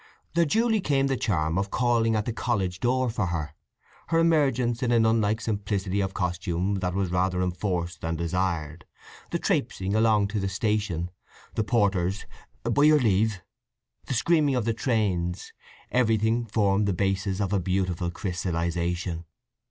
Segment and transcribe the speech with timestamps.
[0.33, 3.53] There duly came the charm of calling at the college door for her;
[4.07, 8.85] her emergence in a nunlike simplicity of costume that was rather enforced than desired;
[9.29, 11.11] the traipsing along to the station,
[11.53, 12.25] the porters'
[12.65, 13.43] "B'your leave!,"
[14.07, 19.25] the screaming of the trains—everything formed the basis of a beautiful crystallization.